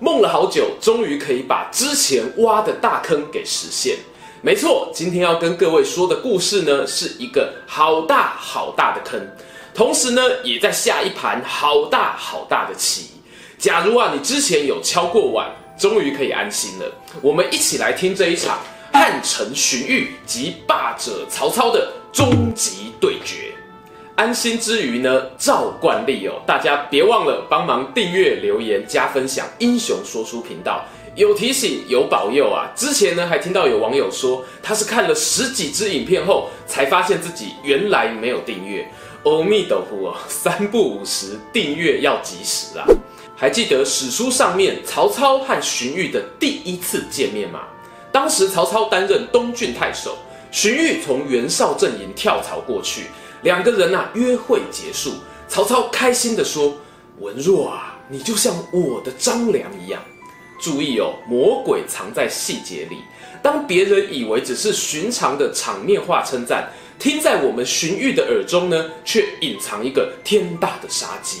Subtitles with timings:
[0.00, 3.96] 梦了好久，终于可以把之前挖的大坑给实现。
[4.42, 9.18] 没错，今天要跟各位说的故事呢，是一个好大好大的坑，
[9.74, 13.10] 同时呢，也在下一盘好大好大的棋。
[13.56, 16.84] 假如啊，你之前有敲过碗，终于可以安心了。
[17.22, 18.58] 我们一起来听这一场
[18.92, 23.54] 汉臣荀彧及霸者曹操的终极对决。
[24.16, 29.44] 安心之余呢，照惯例哦，大家别忘了帮忙订阅、留言、加分享。
[29.58, 30.84] 英雄说书频道
[31.16, 32.70] 有提醒、有保佑啊！
[32.76, 38.88] 之前呢，还听到有网友说，他是看了十几支影片后，才发现自己原来没有订阅。
[39.24, 42.86] 阿弥陀佛，三不五十订阅要及时啊！
[43.34, 47.62] 还记得史书上面曹操和荀彧的第一次见面吗？
[48.12, 50.16] 当时曹操担任东郡太守，
[50.52, 53.06] 荀彧从袁绍阵营跳槽过去。
[53.44, 55.12] 两个人啊，约会结束，
[55.46, 56.74] 曹操开心地说
[57.20, 60.02] ：“文若啊，你就像我的张良一样。”
[60.58, 62.96] 注意哦，魔鬼藏在细节里。
[63.42, 71.40] 当别人以为只是寻常的场面话称赞，听在我们荀彧的耳中呢，却隐藏一个天大的杀机。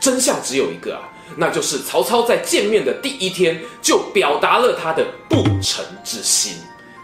[0.00, 1.02] 真相只有一个啊，
[1.36, 6.54] 那就是曹操在见面的第一天就表达了他的不臣之心。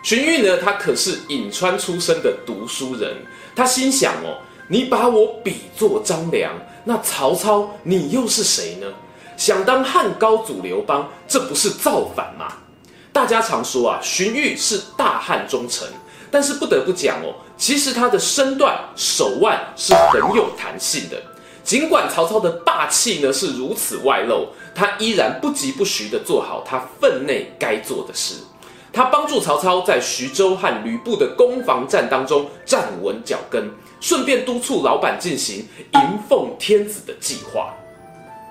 [0.08, 3.14] 荀彧呢，他可是颍川出身的读书人。
[3.54, 6.50] 他心想哦，你把我比作张良，
[6.82, 8.86] 那曹操你又是谁呢？
[9.36, 12.50] 想当汉高祖刘邦，这不是造反吗？
[13.12, 15.86] 大家常说啊，荀彧是大汉忠臣，
[16.30, 21.22] 但是不得不讲哦，其实他的身段手腕是很有弹性的。
[21.62, 28.36] 尽管曹操的霸气呢是如此外露，他依然不疾不徐地做好他分内该做的事。
[28.92, 37.74] 他帮助曹操在徐州和吕布的攻防战当中站稳脚跟，顺便督促老板进行迎奉天子的计划。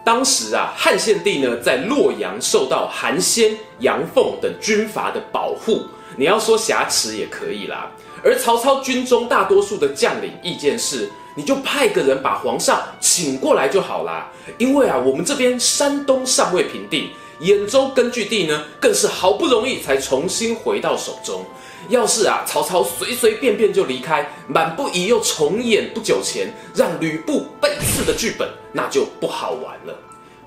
[0.05, 5.81] 当时啊，汉献帝呢在洛阳受到韩先、杨奉等军阀的保护，
[6.15, 7.91] 你要说挟持也可以啦。
[8.23, 17.09] 而曹操军中大多数的将领意见是，你就派个人把皇上请过来就好啦，因为啊，我们这边山东尚未平定。
[17.39, 21.45] 兖州根据地呢，更是好不容易才重新回到手中。
[21.89, 29.95] 要是啊，曹操随随便便就离开，满不疑又重演不久前让吕布背刺的剧本，那就不好玩了。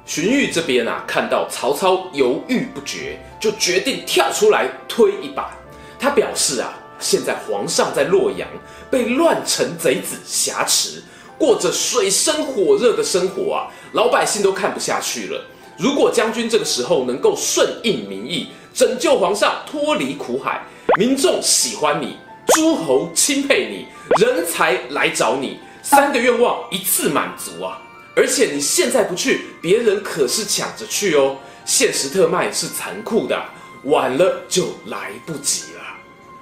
[0.05, 5.57] 荀彧这边啊，看到曹操犹豫不决，就决定跳出来推一把。
[5.99, 8.49] 他表示啊，现在皇上在洛阳
[8.91, 11.03] 被乱臣贼子挟持，
[11.39, 15.45] 过着水深火热的生活啊，老百姓都看不下去了。
[15.81, 20.63] 如果将军这个时候能够顺应民意，拯救皇上脱离苦海，
[20.99, 22.17] 民众喜欢你，
[22.49, 23.87] 诸侯钦佩你，
[24.23, 27.81] 人才来找你，三个愿望一次满足啊！
[28.15, 31.37] 而且你现在不去，别人可是抢着去哦。
[31.65, 33.43] 现实特卖是残酷的，
[33.85, 35.81] 晚了就来不及了。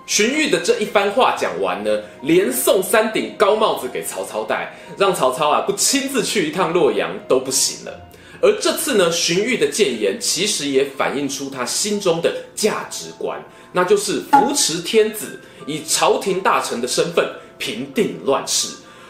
[0.04, 1.90] 荀彧的这一番话讲完呢，
[2.22, 8.07] 连送三顶高帽子给曹操戴，让曹操啊不亲自去一趟洛阳都不行了。
[8.40, 17.28] 而这次呢，荀彧的谏言其实也反映出他心中的价值观，那就是扶持天子，以朝廷大臣的身份
[17.58, 18.68] 平定乱世。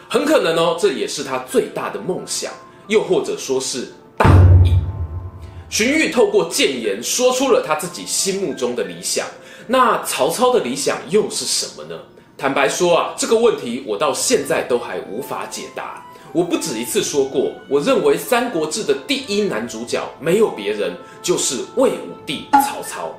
[0.09, 2.51] 很可能哦，这也是他最大的梦想，
[2.87, 4.25] 又或者说是大
[4.65, 4.71] 义。
[5.69, 9.27] 荀彧透过谏言说出了他自己心目中的理想。
[9.67, 11.95] 那曹操的理想又是什么呢？
[12.35, 16.03] 坦白说啊，这个问题我到现在都还无法解答。
[16.31, 23.11] 我不止一次说过，我认为《三国志》的第一男主角没有别人，就是魏武帝曹操。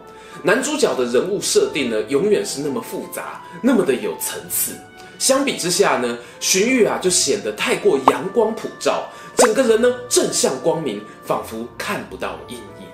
[0.43, 4.75] 男主角的人物设定呢，永远是那么复杂，那么的有层次。
[5.19, 9.07] 相比之下呢，荀彧啊就显得太过阳光普照，
[9.37, 12.87] 整个人呢正向光明，仿佛看不到阴影。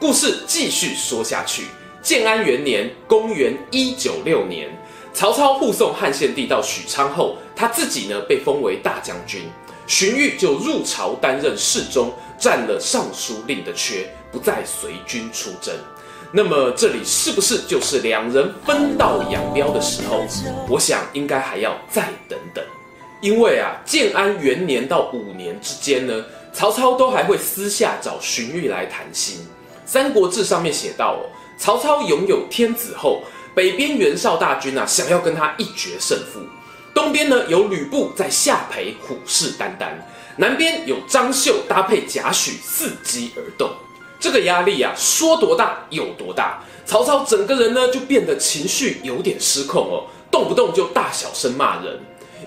[0.00, 1.66] 故事继续说下去，
[2.02, 4.68] 建安元年（公元一九六年）。
[5.14, 9.42] 曹操护送汉献帝到许昌后，他自己呢被封为大将军，
[9.86, 15.74] 荀彧就入朝担任侍中，占了尚书令的缺，不再随军出征。
[16.32, 20.24] 那么这里是不是就是两人分道扬镳的时候？
[20.66, 22.64] 我想应该还要再等等，
[23.20, 26.24] 因为啊，建安元年到五年之间呢，
[26.54, 29.46] 曹操都还会私下找荀彧来谈心。
[29.84, 31.28] 三国志》上面写到哦，
[31.58, 33.22] 曹操拥有天子后，
[33.54, 36.40] 北边袁绍大军啊，想要跟他一决胜负。
[36.94, 39.88] 东边呢有吕布在下邳虎视眈眈，
[40.36, 43.70] 南边有张绣搭配贾诩伺机而动。
[44.20, 46.62] 这个压力啊，说多大有多大。
[46.84, 51.98] 曹操整个人呢就变得情绪有点失控哦，动不动就大小声骂人。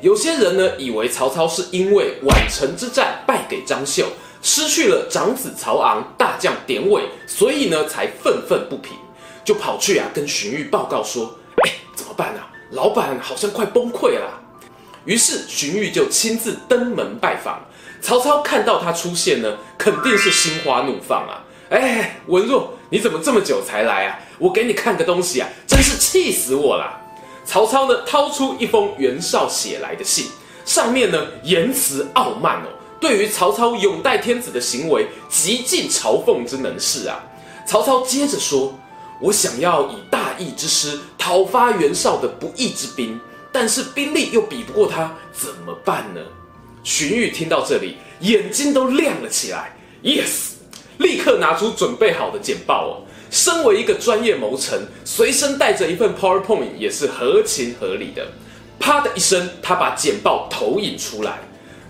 [0.01, 4.07] 有些人呢以为曹操是因为宛城之战败给张绣，
[4.41, 8.93] 失去了长子曹昂、大将典韦，所以呢才愤愤不平，
[9.45, 11.33] 就跑去啊跟荀彧报告说
[11.63, 14.41] ：“哎，怎么办啊？”老板好像快崩溃了，
[15.05, 17.61] 于是荀彧就亲自登门拜访。
[18.01, 21.45] 曹操看到他出现呢，肯定是心花怒放啊！
[21.69, 24.19] 哎，文若，你怎么这么久才来啊？
[24.39, 27.01] 我给你看个东西啊，真是气死我了！
[27.45, 30.25] 曹操呢，掏出一封袁绍写来的信，
[30.65, 32.67] 上面呢言辞傲慢哦，
[32.99, 37.23] 对于曹操拥戴天子的行为极尽嘲讽之能事啊。
[37.67, 38.73] 曹操接着说。
[39.21, 43.19] 我想要以大义之师讨伐袁绍的不义之兵，
[43.51, 46.21] 但是兵力又比不过他，怎么办呢？
[46.83, 49.75] 荀彧听到这里，眼睛都亮了起来。
[50.03, 50.53] Yes，
[50.99, 52.93] 立刻拿出准备好的简报哦。
[53.31, 58.27] 身为一个专业谋臣，随身带着一份 PowerPoint 也是合情合理的。
[58.79, 61.39] 啪的一声，他把简报投影出来。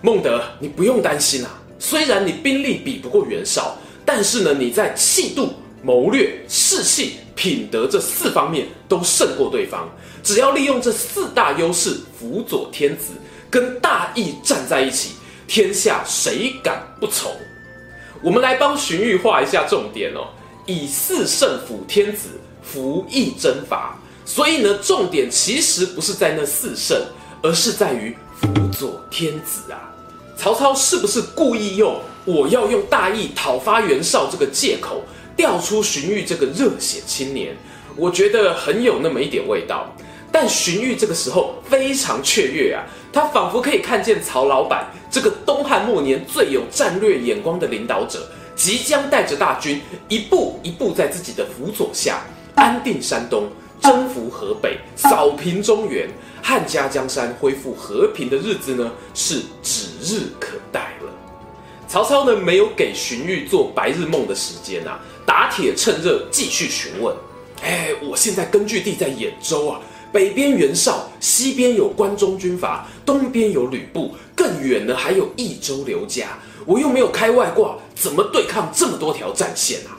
[0.01, 3.75] 孟德，你不用担心啊，虽然你兵力比不过袁绍，
[4.05, 5.53] 但是呢，你在气度。
[5.85, 9.87] 谋略、士气、品德这四方面都胜过对方。
[10.23, 13.11] 只要利用这四大优势辅佐天子，
[13.51, 15.11] 跟大义站在一起，
[15.47, 17.31] 天下谁敢不从？
[18.23, 20.25] 我们来帮荀彧画一下重点哦。
[20.65, 22.29] 以四胜辅天子，
[22.63, 23.95] 服役征伐。
[24.25, 26.99] 所以呢，重点其实不是在那四胜，
[27.43, 29.93] 而是在于辅佐天子啊。
[30.35, 35.03] 曹操是不是故意用我要用大义讨伐袁绍这个借口？
[35.35, 37.55] 调出荀彧这个热血青年，
[37.95, 39.93] 我觉得很有那么一点味道。
[40.31, 42.83] 但荀彧这个时候非常雀跃啊，
[43.13, 52.21] 他仿佛可以看见曹老板这个东汉末年最有战略眼光的领导者，即将带着大军一步一步在自己的辅佐下
[52.55, 53.49] 安定山东、
[53.81, 56.09] 征服河北、扫平中原，
[56.41, 60.54] 汉家江山恢复和平的日子呢，是指日可。
[61.87, 64.99] 曹操呢，没有给荀彧做白日梦的时间啊。
[65.25, 67.15] 打铁趁热，继续询问。
[67.61, 69.79] 哎，我现在根据地在兖州啊，
[70.11, 76.37] 北边袁绍，西边有关中军阀，东边有吕布，更远呢还有益州刘家。
[76.65, 79.97] 我又没有开外挂，怎么对抗这么多条战线啊？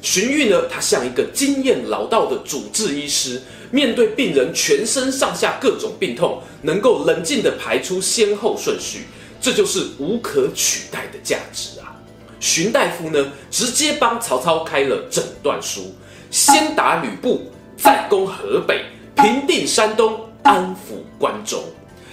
[0.00, 9.00] 荀彧呢，他像一个经验老道的主治医师，面对病人全身上下各种病痛，能够冷静地排出先后顺序，
[9.40, 11.94] 这就是无可取代的价值啊。
[12.40, 15.92] 荀大夫呢，直接帮曹操开了诊断书，
[16.30, 18.84] 先打吕布，再攻河北，
[19.16, 21.62] 平定山东，安抚关中，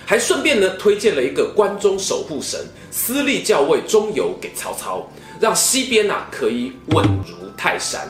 [0.06, 5.08] 还顺便呢推荐了一个关中守护神司隶校尉钟繇给曹操，
[5.40, 8.08] 让西边啊可以稳如泰山。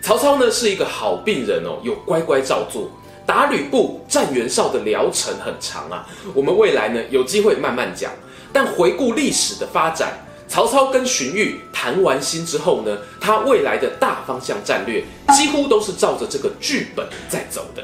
[0.00, 2.90] 曹操呢是一个好病人哦，有乖乖照做。
[3.24, 8.10] 打吕布、战袁绍的疗程很长啊，我们未来呢有机会慢慢讲。
[8.52, 10.12] 但回顾历史的发展。
[10.48, 15.02] 曹操跟荀彧谈完心之后呢，他未来的大方向战略
[15.34, 17.82] 几乎都是照着这个剧本在走的。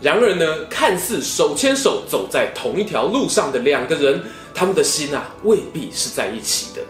[0.00, 4.22] 然而呢，看似手牵手走在同一条路上的两个人，
[4.54, 6.82] 他们的心啊未必是在一起的。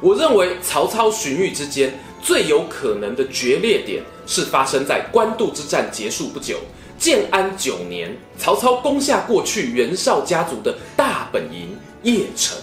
[0.00, 6.58] 我认为曹操荀彧之间最有可能的决裂点是发生在官渡之战结束不久，
[6.96, 11.75] 建安九年，曹操攻下过去袁绍家族的大本营
[12.06, 12.56] 邺城。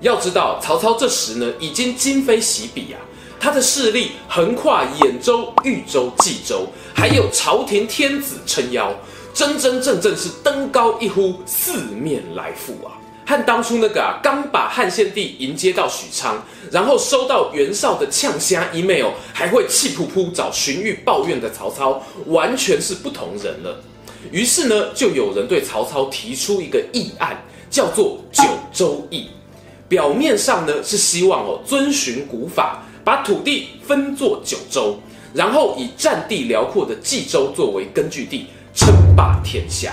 [0.00, 2.96] 要知道，曹操这时呢已经今非昔比啊，
[3.38, 8.94] 他的势力横跨兖州、豫州、冀州，还有朝廷天子撑腰，
[9.34, 12.96] 真真正正是登高一呼，四面来赴啊！
[13.26, 23.82] 和当初那个啊，刚把汉献帝迎接到许昌，然后收到袁绍的呛虾 email，还会气扑扑找荀彧抱怨的曹操，完全是不同人了。
[24.30, 29.28] 于是呢，就有人对曹操提出一个议案，叫做九州议。
[29.88, 34.96] 表面上呢是希望哦遵循古法，把土地分作九州，
[35.34, 39.92] 然后以占地辽阔的冀州作为根据地，称霸天下。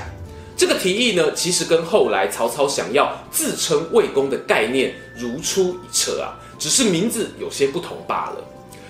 [0.55, 8.43] 这个提议呢，其实跟后来曹操想要自称魏公的概念如出一辙啊，只是名字有些不同罢了。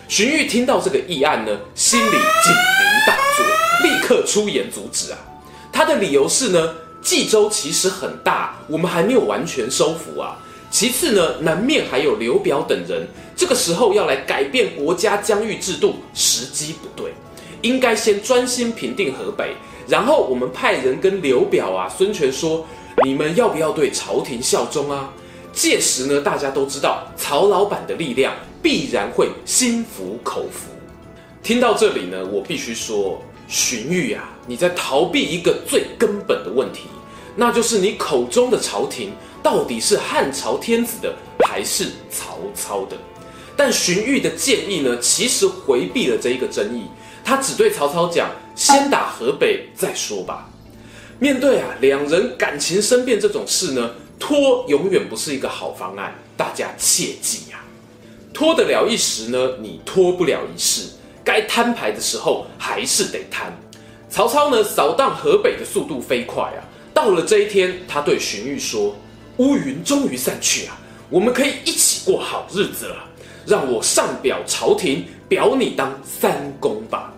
[0.09, 2.96] 荀彧听到这个议案呢，心里警铃，
[4.07, 5.17] 刻出言阻止啊。
[5.73, 10.37] 他的理由是呢，冀州其实很大，我们还没有完全收服啊。
[10.71, 17.11] 其次呢，南面还有刘表等人，这个时候要来改变国家疆域制度，时机不对，
[17.61, 19.53] 应该先专心平定河北，
[19.87, 22.65] 然后我们派人跟刘表啊、孙权说，
[23.03, 25.11] 你们要不要对朝廷效忠啊？
[25.53, 30.69] 届时呢，大家都知道曹老板的力量必然会心服口服。
[31.41, 36.81] 听到这里呢，我必须说，荀彧啊，你在逃避一个最根本的问题，
[37.35, 39.11] 那就是你口中的朝廷。
[39.43, 41.15] 到底是汉朝天子的
[41.47, 42.97] 还是曹操的？
[43.55, 46.83] 但荀彧的建议呢，其实回避了这一个争议。
[47.23, 50.49] 他只对曹操讲：“先打河北再说吧。”
[51.19, 56.13] 面对啊两人感情生变这种事呢，拖永远不是一个好方案。
[56.35, 57.63] 大家切记呀、啊，
[58.33, 60.89] 拖得了一时呢，你拖不了一世。
[61.27, 63.51] 该摊牌的时候还是得摊。
[64.09, 66.63] 曹操呢，扫荡河北的速度飞快啊。
[66.93, 68.95] 到了这一天，他对荀彧说。
[69.35, 70.79] 乌云终于散去啊，
[71.09, 72.95] 我们可以一起过好日子了。
[73.45, 77.13] 让我上表朝廷，表你当三公吧。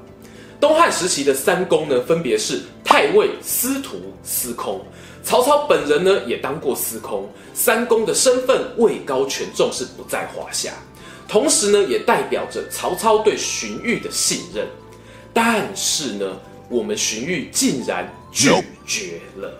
[0.59, 4.81] 东汉时期的三公呢，分别是太尉、司徒、司空。
[5.23, 7.29] 曹操本人呢，也当过司空。
[7.53, 10.73] 三公的身份位高权重，是不在话下。
[11.29, 14.67] 同时呢，也代表着曹操对荀彧的信任。
[15.31, 16.25] 但是呢，
[16.67, 18.49] 我们荀彧竟然拒
[18.85, 19.53] 绝了。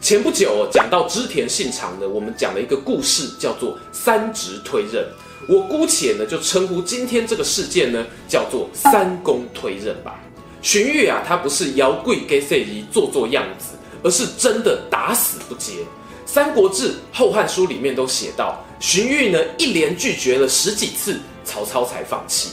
[0.00, 5.06] 前不久讲到织田信长呢，我们讲了一个故事，叫做三直推任。
[5.46, 10.18] 我姑且呢就称呼今天这个事件呢叫做三公推任吧。
[10.62, 15.72] 荀彧啊，他不是摇柜给谁仪做做样子，而是真的打死不接。
[16.24, 22.50] 《三国志》《后汉书》里面都写到，荀彧呢一连拒绝了十几次，曹操才放弃。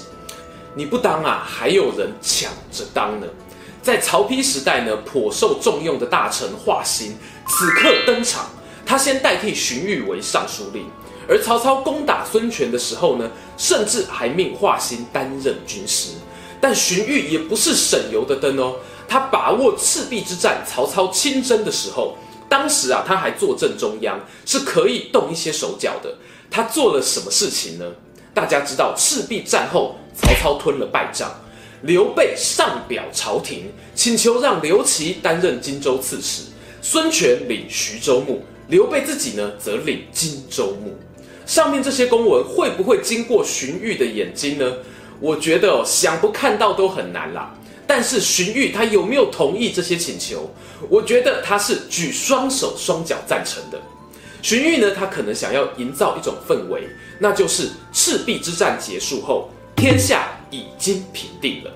[0.74, 3.28] 你不当啊，还有人抢着当呢。
[3.84, 7.12] 在曹丕时代呢，颇受重用的大臣华歆
[7.50, 8.50] 此刻登场，
[8.86, 10.86] 他先代替荀彧为尚书令。
[11.28, 16.12] 而曹操攻打孙权的时候呢，甚至还命华歆担任军师。
[16.62, 22.16] 但荀彧也不是省油的灯哦，他把握赤壁之战曹操亲征的时候，
[22.52, 26.14] 当时啊他还坐镇中央，是可以动一些手脚的。
[26.50, 27.86] 他做了什么事情呢？
[28.34, 31.32] 大家知道赤壁战后，曹操吞了败仗。
[31.84, 36.44] 刘备上表朝廷，请求让刘琦担任荆州刺史，
[36.82, 40.94] 孙权领徐州牧，刘备自己呢则领荆州牧。
[41.46, 44.74] 上面这些公文会不会经过荀彧的眼睛呢？
[45.22, 47.56] 我觉得，想不看到都很难啦。
[47.94, 50.50] 但是荀彧他有没有同意这些请求？
[50.88, 53.78] 我觉得他是举双手双脚赞成的。
[54.42, 56.88] 荀彧呢，他可能想要营造一种氛围，
[57.20, 59.50] 那就是赤壁之战结束后。
[59.76, 61.72] 天下已经平定了，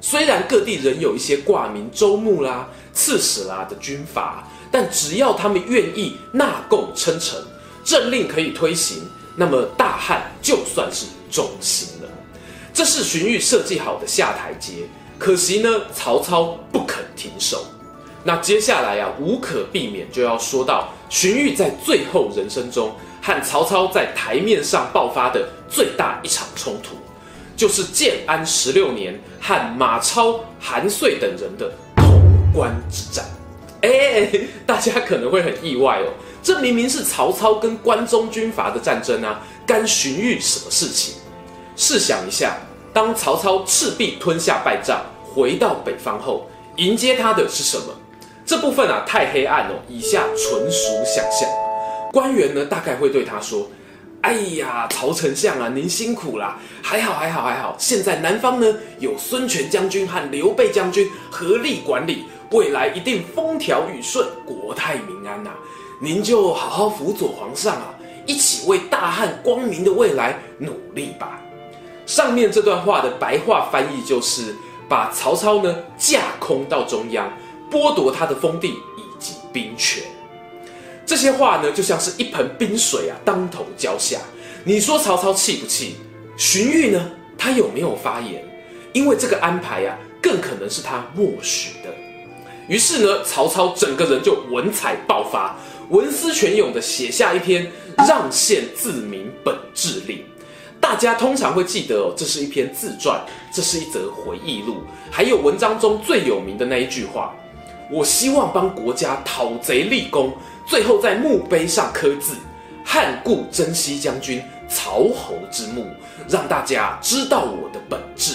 [0.00, 7.38] 虽然各地仍有一些挂名州牧啦、刺史啦的军阀，但只要他们愿意纳贡称臣，
[7.84, 12.08] 政令可以推行，那么大汉就算是中心了。
[12.74, 14.72] 这是荀彧设计好的下台阶，
[15.20, 17.62] 可惜呢，曹操不肯停手。
[18.24, 26.96] 那接下来啊，无可避免就要说到荀彧在最后人生中和曹操在台面上爆发的最大一场冲突。
[27.54, 33.22] 就是建安十六年和马超、韩遂等人的潼关之战。
[33.82, 34.30] 哎，
[34.64, 36.06] 大家可能会很意外哦，
[36.42, 41.16] 这明明是曹操跟关中军阀的战争啊，干荀彧什么事情？
[41.76, 42.56] 试想一下，
[43.00, 47.84] 当曹操赤壁吞下败仗，回到北方后，迎接他的是什么？
[48.44, 51.48] 这部分啊太黑暗哦，以下纯属想象。
[52.12, 53.66] 官员呢，大概会对他说。
[54.20, 56.58] 哎呀，曹丞相啊，您辛苦啦！
[56.82, 57.74] 还好，还好，还好。
[57.78, 65.48] 现在南方呢，有孙权将军和刘备将军合力管理，未来一定风调雨顺，国泰民安呐、
[66.02, 67.94] 您就好好辅佐皇上啊，
[68.26, 71.39] 一起为大汉光明的未来努力吧。
[72.10, 74.52] 上面这段话的白话翻译就是，
[74.88, 77.32] 把曹操呢架空到中央，
[77.70, 80.02] 剥夺他的封地以及兵权。
[81.06, 84.18] 这些话呢，就像是一盆冰水啊，当头浇下。
[84.64, 85.98] 你说曹操气不气？
[86.36, 87.12] 荀彧呢？
[87.38, 88.44] 他有没有发言？
[88.92, 91.94] 因为这个安排啊，更可能是他默许的。
[92.66, 95.56] 于是呢，曹操整个人就文采爆发，
[95.90, 100.24] 文思泉涌的写下一篇让县自明本志令。
[100.80, 103.20] 大家通常会记得哦，这是一篇自传，
[103.52, 104.78] 这是一则回忆录，
[105.10, 107.34] 还有文章中最有名的那一句话：
[107.90, 110.32] 我希望帮国家讨贼立功。
[110.66, 112.34] 最后在墓碑上刻字
[112.84, 115.86] “汉故征西将军曹侯之墓”，
[116.28, 118.34] 让大家知道我的本质。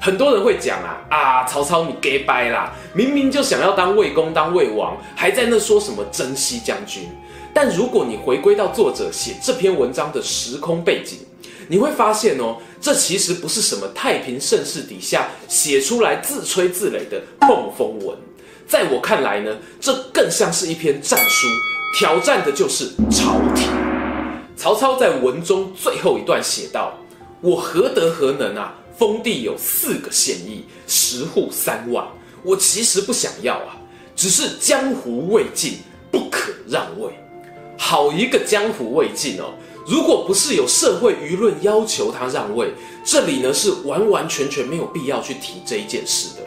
[0.00, 7.08] 很多人会讲啊啊，曹操你假掰啦，明明就想要当魏公当魏王，还在那说什么征西将军。
[7.52, 11.18] 但如果你回归到作者写这篇文章的时空背景，
[11.68, 18.16] 你会发现哦，这其实不是什么太平盛世底下写出来自吹自擂的梦风文。
[18.66, 21.46] 在我看来呢，这更像是一篇战书，
[21.98, 23.68] 挑战的就是朝廷。
[24.56, 26.98] 曹操在文中最后一段写道
[27.40, 28.74] ：“我何德何能啊？
[28.98, 32.06] 封地有四个县邑，十户三万。
[32.42, 33.76] 我其实不想要啊，
[34.16, 35.74] 只是江湖未尽，
[36.10, 37.10] 不可让位。”
[37.78, 39.52] 好一个江湖未尽哦！
[39.86, 42.72] 如果不是有社会舆论要求他让位，
[43.04, 46.42] 这里呢是完完全全没有必要去提这一件事的。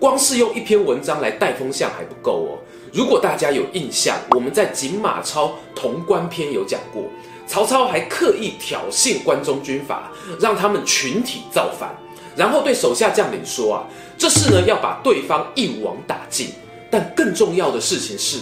[0.00, 2.58] 光是用一篇文章来带风向还不够哦。
[2.92, 7.04] 如果大家有印象，我们在《锦马超潼关篇》有讲过，
[7.46, 11.94] 曹操还刻意挑衅关中军阀，让他们群体造反，
[12.36, 13.86] 然后对手下将领说啊，
[14.18, 16.48] 这事呢要把对方一网打尽。
[16.90, 18.38] 但更重要的事情是，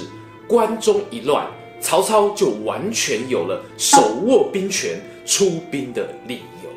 [0.47, 1.47] 关中一乱。
[1.83, 6.71] 曹操就完全有了手握兵权出兵的理由。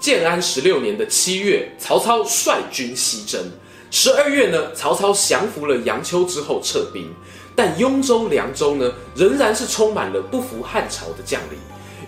[0.00, 3.42] 建安十六年的七月，曹操率军西征。
[3.90, 7.12] 十二月呢，曹操降服了杨秋之后撤兵，
[7.54, 11.58] 但雍州、凉州呢，仍然是充满了不服汉朝的将领。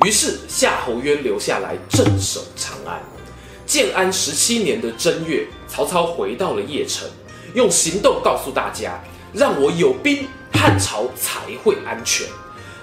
[0.07, 3.01] 于是夏侯渊留下来镇守长安。
[3.67, 7.09] 建安十七年的正月，曹操回到了邺城，
[7.55, 10.27] 用行动告诉大家，让我有兵。
[10.57, 12.27] 汉朝才会安全，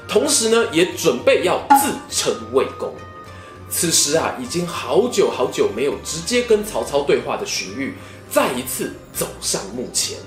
[0.07, 2.93] 同时呢，也准备要自称魏公。
[3.69, 7.93] 此时啊，已经好久好久没有直接跟曹操对话的荀彧，
[8.29, 10.17] 再一次走上幕前。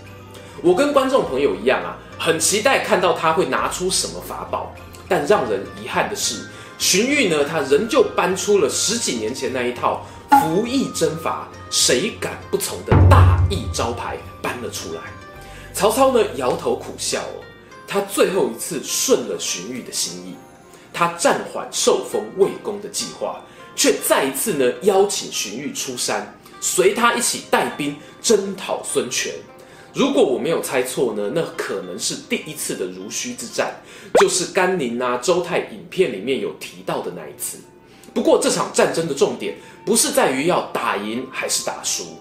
[0.62, 4.74] 我跟观众朋友一样啊，很期待看到他会拿出什么法宝。
[5.08, 6.48] 但让人遗憾的是，
[6.78, 10.04] 荀彧呢，他仍旧搬出了十几年前那一套
[10.42, 15.02] 服役征伐，谁敢不从的大义招牌搬了出来。
[15.76, 17.44] 曹操呢，摇头苦笑哦，
[17.86, 20.34] 他最后一次顺了荀彧的心意，
[20.90, 23.42] 他暂缓受封魏公的计划，
[23.74, 29.34] 却再一次呢邀请荀彧出山，随他一起带兵征讨孙权。
[29.92, 33.74] 如果我没有猜错呢，那可能是第一次的濡须之战，
[34.18, 37.58] 就是甘宁啊、周泰影片里面有提到的那一次。
[38.14, 42.16] 不过这场战争的重点不是在于要打赢还是打输。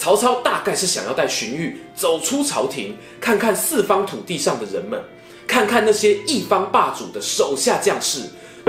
[0.00, 4.98] 曹操大概是想要带荀彧走出朝廷，看看四方土地上的人们，
[5.46, 8.22] 看看那些一方霸主的手下将士，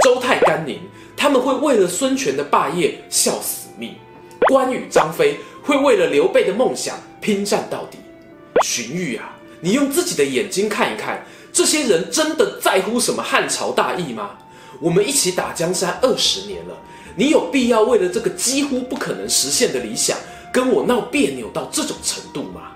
[0.03, 0.77] 周泰、甘宁，
[1.15, 3.91] 他们会为了孙权的霸业效死命；
[4.49, 7.97] 关羽、张飞会为了刘备的梦想拼战到底。
[8.65, 14.31] 荀彧啊，你用自己的眼睛看一看，这些人真的在乎什么汉朝大义吗？
[14.81, 16.75] 我们一起打江山二十年了，
[17.15, 20.17] 你有必要为了这个几乎不可能实现的理想，
[20.51, 22.71] 跟我闹别扭到这种程度吗？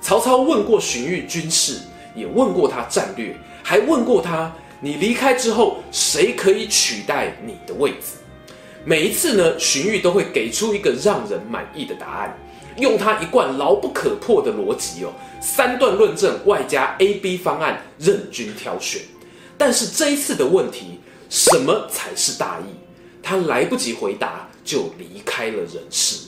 [0.00, 1.80] 曹操问过荀彧军事，
[2.14, 8.16] 也问过他战略，还问过他：你离开之后，谁可以取代你的位置？
[8.84, 12.38] 每一次呢，荀彧都会给出一个让人满意的答案，
[12.78, 19.02] 用他一贯牢不可破的逻辑哦，三段论证外加 A、B 方案，任君挑选。
[19.58, 22.74] 但是这一次的问题，什么才是大义？
[23.20, 26.27] 他来不及回答，就离开了人世。